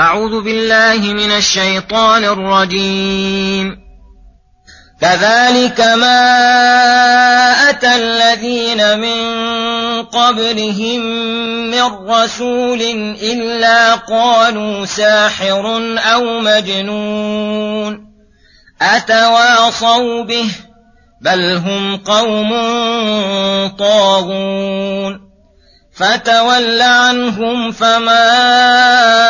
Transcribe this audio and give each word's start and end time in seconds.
أعوذ 0.00 0.40
بالله 0.40 1.12
من 1.12 1.32
الشيطان 1.32 2.24
الرجيم. 2.24 3.76
كذلك 5.00 5.80
ما 5.80 6.22
أتى 7.70 7.96
الذين 7.96 8.98
من 8.98 9.20
قبلهم 10.02 11.00
من 11.70 11.82
رسول 12.10 12.80
إلا 13.22 13.94
قالوا 13.94 14.86
ساحر 14.86 15.82
أو 15.98 16.40
مجنون. 16.40 18.06
أتواصوا 18.82 20.24
به 20.24 20.50
بل 21.22 21.56
هم 21.56 21.96
قوم 21.96 22.50
طاغون. 23.78 25.30
فتول 26.00 26.82
عنهم 26.82 27.72
فما 27.72 29.29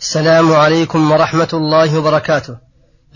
السلام 0.00 0.52
عليكم 0.52 1.10
ورحمة 1.12 1.48
الله 1.52 1.98
وبركاته. 1.98 2.56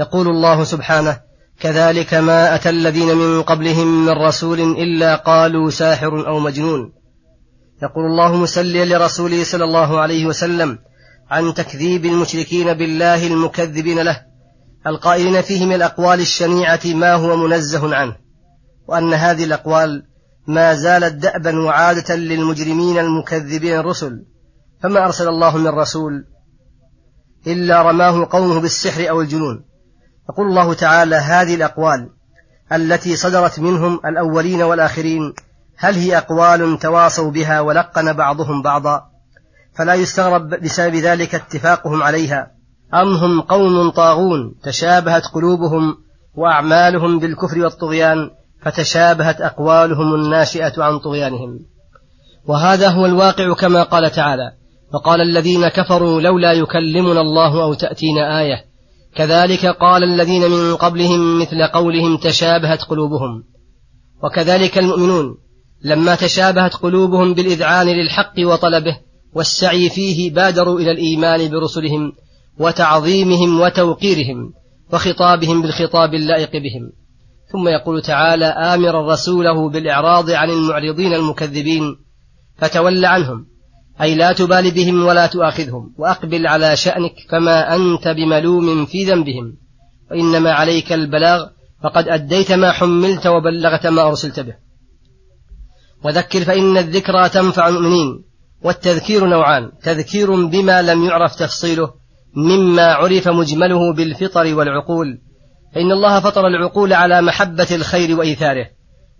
يقول 0.00 0.28
الله 0.28 0.64
سبحانه 0.64 1.20
كذلك 1.60 2.14
ما 2.14 2.54
أتى 2.54 2.68
الذين 2.70 3.16
من 3.16 3.42
قبلهم 3.42 4.06
من 4.06 4.12
رسول 4.12 4.60
إلا 4.60 5.14
قالوا 5.14 5.70
ساحر 5.70 6.26
أو 6.26 6.38
مجنون. 6.40 6.92
يقول 7.82 8.04
الله 8.04 8.36
مسليا 8.36 8.84
لرسوله 8.84 9.44
صلى 9.44 9.64
الله 9.64 10.00
عليه 10.00 10.26
وسلم 10.26 10.78
عن 11.30 11.54
تكذيب 11.54 12.04
المشركين 12.04 12.74
بالله 12.74 13.26
المكذبين 13.26 13.98
له 13.98 14.20
القائلين 14.86 15.42
فيه 15.42 15.66
من 15.66 15.72
الأقوال 15.72 16.20
الشنيعة 16.20 16.80
ما 16.84 17.14
هو 17.14 17.36
منزه 17.36 17.96
عنه 17.96 18.16
وأن 18.88 19.14
هذه 19.14 19.44
الأقوال 19.44 20.02
ما 20.46 20.74
زالت 20.74 21.14
دأبا 21.14 21.60
وعادة 21.60 22.14
للمجرمين 22.14 22.98
المكذبين 22.98 23.76
الرسل 23.76 24.24
فما 24.82 25.04
أرسل 25.04 25.28
الله 25.28 25.56
من 25.56 25.68
رسول 25.68 26.33
إلا 27.46 27.82
رماه 27.82 28.28
قومه 28.30 28.60
بالسحر 28.60 29.10
أو 29.10 29.20
الجنون. 29.20 29.64
يقول 30.30 30.46
الله 30.46 30.74
تعالى 30.74 31.16
هذه 31.16 31.54
الأقوال 31.54 32.10
التي 32.72 33.16
صدرت 33.16 33.60
منهم 33.60 34.00
الأولين 34.06 34.62
والآخرين 34.62 35.34
هل 35.76 35.94
هي 35.94 36.18
أقوال 36.18 36.78
تواصوا 36.78 37.30
بها 37.30 37.60
ولقن 37.60 38.12
بعضهم 38.12 38.62
بعضا؟ 38.62 39.02
فلا 39.74 39.94
يستغرب 39.94 40.48
بسبب 40.48 40.94
ذلك 40.94 41.34
اتفاقهم 41.34 42.02
عليها. 42.02 42.50
أم 42.94 43.14
هم 43.14 43.40
قوم 43.40 43.90
طاغون 43.90 44.54
تشابهت 44.62 45.22
قلوبهم 45.26 45.96
وأعمالهم 46.34 47.18
بالكفر 47.18 47.58
والطغيان 47.58 48.30
فتشابهت 48.62 49.40
أقوالهم 49.40 50.14
الناشئة 50.14 50.82
عن 50.82 50.98
طغيانهم. 50.98 51.58
وهذا 52.46 52.88
هو 52.88 53.06
الواقع 53.06 53.54
كما 53.54 53.82
قال 53.82 54.10
تعالى 54.10 54.52
وقال 54.94 55.20
الذين 55.20 55.68
كفروا 55.68 56.20
لولا 56.20 56.52
يكلمنا 56.52 57.20
الله 57.20 57.62
أو 57.62 57.74
تأتينا 57.74 58.40
آية. 58.40 58.64
كذلك 59.14 59.66
قال 59.66 60.02
الذين 60.02 60.50
من 60.50 60.76
قبلهم 60.76 61.40
مثل 61.40 61.62
قولهم 61.62 62.16
تشابهت 62.16 62.82
قلوبهم. 62.82 63.44
وكذلك 64.24 64.78
المؤمنون 64.78 65.36
لما 65.84 66.14
تشابهت 66.14 66.74
قلوبهم 66.74 67.34
بالإذعان 67.34 67.86
للحق 67.86 68.34
وطلبه 68.38 68.98
والسعي 69.34 69.90
فيه 69.90 70.34
بادروا 70.34 70.80
إلى 70.80 70.90
الإيمان 70.90 71.50
برسلهم 71.50 72.12
وتعظيمهم 72.58 73.60
وتوقيرهم 73.60 74.52
وخطابهم 74.92 75.62
بالخطاب 75.62 76.14
اللائق 76.14 76.52
بهم. 76.52 76.92
ثم 77.52 77.68
يقول 77.68 78.02
تعالى 78.02 78.44
امرا 78.44 79.12
رسوله 79.12 79.68
بالإعراض 79.70 80.30
عن 80.30 80.50
المعرضين 80.50 81.14
المكذبين 81.14 81.96
فتول 82.56 83.04
عنهم 83.04 83.53
أي 84.00 84.14
لا 84.14 84.32
تبال 84.32 84.70
بهم 84.70 85.06
ولا 85.06 85.26
تؤاخذهم 85.26 85.94
وأقبل 85.98 86.46
على 86.46 86.76
شأنك 86.76 87.14
فما 87.30 87.74
أنت 87.76 88.08
بملوم 88.08 88.86
في 88.86 89.04
ذنبهم 89.04 89.56
وإنما 90.10 90.52
عليك 90.52 90.92
البلاغ 90.92 91.46
فقد 91.82 92.08
أديت 92.08 92.52
ما 92.52 92.72
حملت 92.72 93.26
وبلغت 93.26 93.86
ما 93.86 94.08
أرسلت 94.08 94.40
به. 94.40 94.54
وذكر 96.04 96.44
فإن 96.44 96.76
الذكرى 96.76 97.28
تنفع 97.28 97.68
المؤمنين 97.68 98.24
والتذكير 98.62 99.26
نوعان 99.26 99.70
تذكير 99.82 100.46
بما 100.46 100.82
لم 100.82 101.04
يعرف 101.04 101.34
تفصيله 101.36 101.90
مما 102.36 102.92
عرف 102.92 103.28
مجمله 103.28 103.92
بالفطر 103.92 104.54
والعقول. 104.54 105.18
فإن 105.74 105.92
الله 105.92 106.20
فطر 106.20 106.46
العقول 106.46 106.92
على 106.92 107.22
محبة 107.22 107.68
الخير 107.70 108.18
وإيثاره 108.18 108.66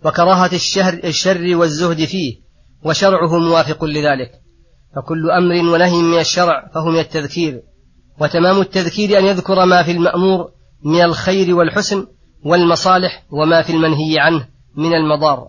وكراهة 0.05 0.51
الشر 1.03 1.55
والزهد 1.55 2.05
فيه 2.05 2.35
وشرعه 2.83 3.37
موافق 3.39 3.85
لذلك. 3.85 4.44
فكل 4.95 5.31
أمر 5.31 5.73
ونهي 5.73 6.01
من 6.01 6.19
الشرع 6.19 6.67
فهو 6.73 6.89
من 6.89 6.99
التذكير. 6.99 7.61
وتمام 8.21 8.61
التذكير 8.61 9.19
أن 9.19 9.25
يذكر 9.25 9.65
ما 9.65 9.83
في 9.83 9.91
المأمور 9.91 10.49
من 10.83 11.01
الخير 11.01 11.55
والحسن 11.55 12.07
والمصالح 12.45 13.23
وما 13.31 13.61
في 13.61 13.69
المنهي 13.69 14.19
عنه 14.19 14.47
من 14.75 14.93
المضار. 14.93 15.47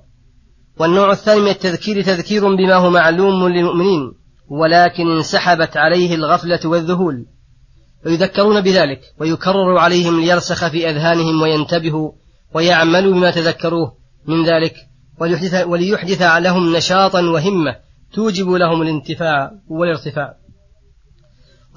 والنوع 0.78 1.12
الثاني 1.12 1.40
من 1.40 1.48
التذكير 1.48 2.02
تذكير 2.02 2.54
بما 2.54 2.74
هو 2.74 2.90
معلوم 2.90 3.48
للمؤمنين 3.48 4.12
ولكن 4.48 5.10
انسحبت 5.16 5.76
عليه 5.76 6.14
الغفلة 6.14 6.60
والذهول. 6.64 7.26
فيذكرون 8.04 8.60
بذلك 8.60 9.00
ويكرر 9.20 9.78
عليهم 9.78 10.20
ليرسخ 10.20 10.68
في 10.68 10.90
أذهانهم 10.90 11.42
وينتبهوا 11.42 12.12
ويعملوا 12.54 13.12
بما 13.12 13.30
تذكروه. 13.30 13.96
من 14.26 14.44
ذلك 14.44 14.74
وليحدث, 15.20 15.66
وليحدث 15.66 16.22
لهم 16.22 16.76
نشاطا 16.76 17.20
وهمة 17.20 17.76
توجب 18.14 18.50
لهم 18.50 18.82
الانتفاع 18.82 19.50
والارتفاع. 19.68 20.34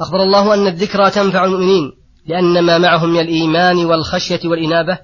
أخبر 0.01 0.23
الله 0.23 0.53
أن 0.53 0.67
الذكرى 0.67 1.09
تنفع 1.11 1.45
المؤمنين 1.45 1.91
لأن 2.27 2.63
ما 2.63 2.77
معهم 2.77 3.09
من 3.09 3.19
الإيمان 3.19 3.85
والخشية 3.85 4.39
والإنابة 4.45 4.99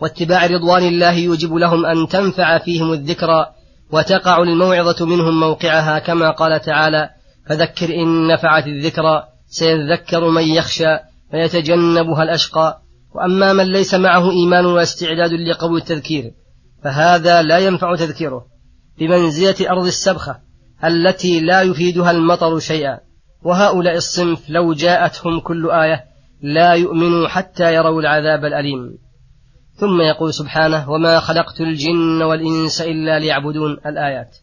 واتباع 0.00 0.46
رضوان 0.46 0.82
الله 0.82 1.12
يوجب 1.12 1.54
لهم 1.54 1.86
أن 1.86 2.08
تنفع 2.08 2.58
فيهم 2.58 2.92
الذكرى 2.92 3.46
وتقع 3.92 4.42
الموعظة 4.42 5.06
منهم 5.06 5.40
موقعها 5.40 5.98
كما 5.98 6.30
قال 6.30 6.60
تعالى 6.60 7.10
فذكر 7.48 7.94
إن 7.94 8.28
نفعت 8.28 8.66
الذكرى 8.66 9.22
سيذكر 9.46 10.30
من 10.30 10.42
يخشى 10.42 10.98
فيتجنبها 11.30 12.22
الأشقى. 12.22 12.80
وأما 13.14 13.52
من 13.52 13.72
ليس 13.72 13.94
معه 13.94 14.30
إيمان 14.30 14.66
واستعداد 14.66 15.32
لقبول 15.32 15.78
التذكير 15.78 16.24
فهذا 16.84 17.42
لا 17.42 17.58
ينفع 17.58 17.96
تذكيره. 17.96 18.46
بمنزلة 18.98 19.70
أرض 19.70 19.86
السبخة 19.86 20.47
التي 20.84 21.40
لا 21.40 21.62
يفيدها 21.62 22.10
المطر 22.10 22.58
شيئا. 22.58 22.98
وهؤلاء 23.42 23.96
الصنف 23.96 24.50
لو 24.50 24.72
جاءتهم 24.72 25.40
كل 25.40 25.70
آية 25.70 26.04
لا 26.42 26.72
يؤمنوا 26.72 27.28
حتى 27.28 27.74
يروا 27.74 28.00
العذاب 28.00 28.44
الأليم. 28.44 28.98
ثم 29.74 30.00
يقول 30.00 30.34
سبحانه 30.34 30.90
وما 30.90 31.20
خلقت 31.20 31.60
الجن 31.60 32.22
والإنس 32.22 32.80
إلا 32.80 33.18
ليعبدون 33.18 33.72
الآيات. 33.86 34.36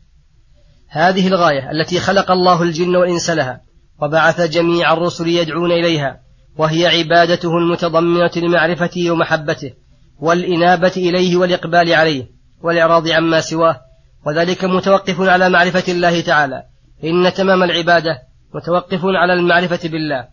هذه 0.89 1.27
الغاية 1.27 1.71
التي 1.71 1.99
خلق 1.99 2.31
الله 2.31 2.63
الجن 2.63 2.95
والإنس 2.95 3.29
لها 3.29 3.61
وبعث 4.01 4.41
جميع 4.41 4.93
الرسل 4.93 5.27
يدعون 5.27 5.71
إليها 5.71 6.19
وهي 6.57 6.87
عبادته 6.87 7.57
المتضمنة 7.57 8.31
لمعرفته 8.35 9.11
ومحبته 9.11 9.73
والإنابة 10.19 10.91
إليه 10.97 11.35
والإقبال 11.37 11.93
عليه 11.93 12.27
والإعراض 12.61 13.07
عما 13.07 13.41
سواه 13.41 13.81
وذلك 14.25 14.65
متوقف 14.65 15.21
على 15.21 15.49
معرفة 15.49 15.91
الله 15.91 16.21
تعالى. 16.21 16.63
فإن 17.01 17.33
تمام 17.33 17.63
العبادة 17.63 18.21
متوقف 18.55 19.01
على 19.03 19.33
المعرفة 19.33 19.89
بالله. 19.89 20.27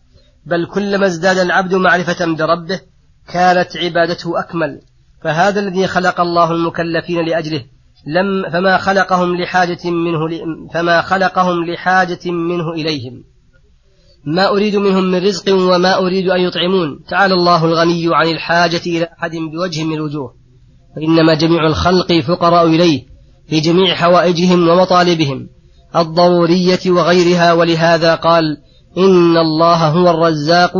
بل 0.47 0.67
كلما 0.67 1.06
ازداد 1.06 1.39
العبد 1.39 1.75
معرفة 1.75 2.27
بربه 2.27 2.81
كانت 3.33 3.77
عبادته 3.77 4.41
أكمل. 4.41 4.81
فهذا 5.23 5.61
الذي 5.61 5.87
خلق 5.87 6.21
الله 6.21 6.53
المكلفين 6.53 7.27
لأجله 7.27 7.65
لم 8.06 8.50
فما 8.53 8.79
خلقهم 8.79 9.37
لحاجة 9.37 9.91
منه 9.91 10.19
فما 10.75 11.03
خلقهم 11.03 11.65
لحاجة 11.65 12.31
منه 12.31 12.73
إليهم. 12.73 13.25
ما 14.25 14.49
أريد 14.49 14.77
منهم 14.77 15.05
من 15.05 15.19
رزق 15.27 15.55
وما 15.55 15.99
أريد 15.99 16.29
أن 16.29 16.41
يطعمون. 16.41 17.05
تعالى 17.09 17.35
الله 17.35 17.65
الغني 17.65 18.05
عن 18.15 18.29
الحاجة 18.29 18.81
إلى 18.87 19.09
أحد 19.19 19.31
بوجه 19.31 19.85
من 19.85 19.95
الوجوه. 19.95 20.35
فإنما 20.97 21.35
جميع 21.35 21.67
الخلق 21.67 22.12
فقراء 22.12 22.67
إليه. 22.67 23.12
في 23.52 23.60
جميع 23.60 23.94
حوائجهم 23.94 24.69
ومطالبهم. 24.69 25.49
الضرورية 25.96 26.81
وغيرها 26.87 27.52
ولهذا 27.52 28.14
قال 28.14 28.44
إن 28.99 29.37
الله 29.37 29.88
هو 29.88 30.10
الرزاق 30.10 30.72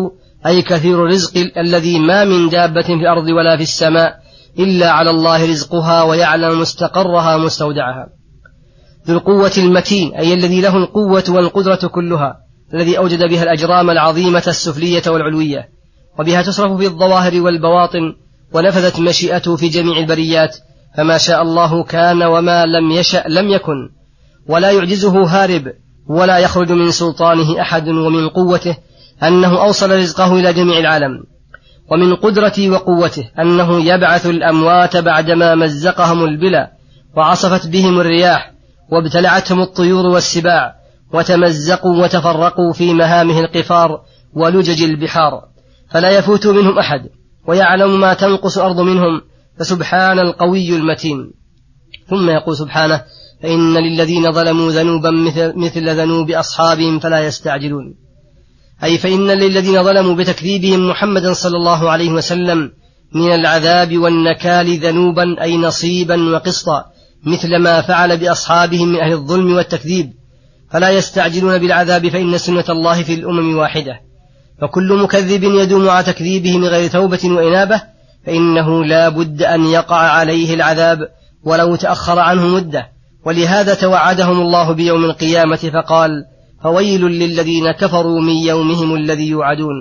أي 0.47 0.63
كثير 0.63 1.05
الرزق 1.05 1.51
الذي 1.57 1.99
ما 1.99 2.25
من 2.25 2.49
دابة 2.49 2.83
في 2.83 2.93
الأرض 2.93 3.27
ولا 3.29 3.57
في 3.57 3.63
السماء 3.63 4.15
إلا 4.59 4.91
على 4.91 5.11
الله 5.11 5.51
رزقها 5.51 6.03
ويعلم 6.03 6.61
مستقرها 6.61 7.37
ومستودعها 7.37 8.09
ذو 9.07 9.17
القوة 9.17 9.53
المتين 9.59 10.15
أي 10.15 10.35
الذي 10.35 10.61
له 10.61 10.77
القوة 10.77 11.25
والقدرة 11.29 11.89
كلها 11.89 12.37
الذي 12.75 12.99
أوجد 12.99 13.29
بها 13.31 13.43
الأجرام 13.43 13.91
العظيمة 13.91 14.45
السفلية 14.47 15.03
والعلوية. 15.07 15.69
وبها 16.19 16.43
تصرف 16.43 16.79
في 16.79 16.87
الظواهر 16.87 17.41
والبواطن 17.41 18.15
ونفذت 18.55 19.01
مشيئته 19.01 19.57
في 19.57 19.69
جميع 19.69 19.99
البريات. 19.99 20.57
فما 20.97 21.19
شاء 21.19 21.43
الله 21.43 21.85
كان 21.85 22.23
وما 22.23 22.67
لم 22.67 22.91
يشأ 22.91 23.25
لم 23.29 23.49
يكن 23.49 23.91
ولا 24.49 24.71
يعجزه 24.71 25.25
هارب 25.25 25.73
ولا 26.09 26.39
يخرج 26.39 26.73
من 26.73 26.91
سلطانه 26.91 27.61
أحد 27.61 27.89
ومن 27.89 28.29
قوته 28.29 28.77
أنه 29.23 29.63
أوصل 29.63 29.99
رزقه 29.99 30.39
إلى 30.39 30.53
جميع 30.53 30.79
العالم 30.79 31.25
ومن 31.91 32.15
قدرته 32.15 32.71
وقوته 32.71 33.31
أنه 33.39 33.85
يبعث 33.85 34.27
الأموات 34.27 34.97
بعدما 34.97 35.55
مزقهم 35.55 36.25
البلا 36.25 36.73
وعصفت 37.17 37.69
بهم 37.69 38.01
الرياح 38.01 38.53
وابتلعتهم 38.93 39.61
الطيور 39.61 40.07
والسباع 40.07 40.75
وتمزقوا 41.13 42.03
وتفرقوا 42.03 42.73
في 42.73 42.95
مهامه 42.95 43.41
القفار 43.41 44.01
ولجج 44.35 44.83
البحار 44.83 45.33
فلا 45.91 46.11
يفوت 46.11 46.47
منهم 46.47 46.79
أحد 46.79 47.01
ويعلم 47.49 48.01
ما 48.01 48.15
تنقص 48.15 48.59
الأرض 48.59 48.81
منهم 48.81 49.21
فسبحان 49.63 50.19
القوي 50.19 50.77
المتين. 50.77 51.33
ثم 52.11 52.31
يقول 52.31 52.57
سبحانه 52.57 53.03
فإن 53.43 53.77
للذين 53.77 54.33
ظلموا 54.33 54.73
ذنوبا 54.73 55.11
مثل, 55.11 55.53
مثل 55.57 55.89
ذنوب 55.91 56.31
أصحابهم 56.31 56.99
فلا 56.99 57.21
يستعجلون. 57.21 57.95
أي 58.85 58.99
فإن 58.99 59.31
للذين 59.31 59.83
ظلموا 59.83 60.15
بتكذيبهم 60.15 60.89
محمدا 60.89 61.33
صلى 61.33 61.57
الله 61.57 61.91
عليه 61.91 62.11
وسلم 62.11 62.71
من 63.15 63.33
العذاب 63.35 63.99
والنكال 63.99 64.79
ذنوبا 64.79 65.43
أي 65.43 65.57
نصيبا 65.57 66.35
وقسطا 66.35 66.85
مثل 67.27 67.57
ما 67.57 67.81
فعل 67.81 68.17
بأصحابهم 68.17 68.89
من 68.89 69.01
أهل 69.01 69.13
الظلم 69.13 69.53
والتكذيب. 69.53 70.13
فلا 70.71 70.91
يستعجلون 70.91 71.59
بالعذاب 71.59 72.09
فإن 72.09 72.39
سنة 72.39 72.65
الله 72.69 73.03
في 73.03 73.15
الأمم 73.15 73.57
واحدة. 73.57 74.01
فكل 74.61 75.03
مكذب 75.03 75.45
يدوم 75.45 75.89
على 75.89 76.05
تكذيبه 76.05 76.59
من 76.59 76.65
غير 76.65 76.91
توبة 76.91 77.21
وإنابة 77.25 77.92
فإنه 78.27 78.85
لا 78.85 79.09
بد 79.09 79.43
أن 79.43 79.65
يقع 79.67 79.97
عليه 79.97 80.55
العذاب 80.55 80.99
ولو 81.45 81.77
تأخر 81.77 82.19
عنه 82.19 82.49
مدة. 82.49 82.89
ولهذا 83.27 83.75
توعدهم 83.75 84.41
الله 84.41 84.73
بيوم 84.73 85.05
القيامة 85.05 85.57
فقال 85.57 86.11
فويل 86.63 87.05
للذين 87.05 87.73
كفروا 87.73 88.21
من 88.21 88.35
يومهم 88.35 88.95
الذي 88.95 89.29
يوعدون. 89.29 89.75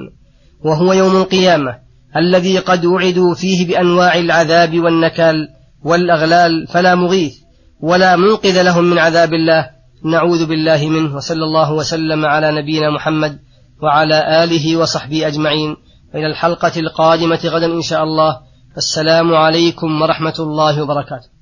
وهو 0.65 0.93
يوم 0.93 1.15
القيامة 1.15 1.75
الذي 2.17 2.57
قد 2.57 2.85
وعدوا 2.85 3.35
فيه 3.35 3.67
بأنواع 3.67 4.15
العذاب 4.15 4.79
والنكال 4.79 5.35
والأغلال 5.83 6.67
فلا 6.67 6.95
مغيث 6.95 7.33
ولا 7.81 8.15
منقذ 8.15 8.61
لهم 8.61 8.83
من 8.83 8.97
عذاب 8.97 9.33
الله. 9.33 9.69
نعوذ 10.05 10.45
بالله 10.45 10.89
منه 10.89 11.15
وصلى 11.15 11.43
الله 11.43 11.73
وسلم 11.73 12.25
على 12.25 12.51
نبينا 12.61 12.89
محمد 12.95 13.39
وعلى 13.83 14.43
آله 14.43 14.77
وصحبه 14.77 15.27
أجمعين. 15.27 15.75
إلى 16.15 16.27
الحلقة 16.27 16.79
القادمة 16.79 17.39
غدا 17.45 17.65
إن 17.65 17.81
شاء 17.81 18.03
الله. 18.03 18.39
السلام 18.77 19.35
عليكم 19.35 20.01
ورحمة 20.01 20.35
الله 20.39 20.83
وبركاته. 20.83 21.40